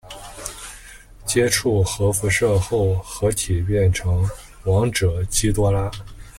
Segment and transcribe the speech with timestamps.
[1.27, 4.27] 接触核辐射后合体变成
[4.63, 5.91] 王者基多拉。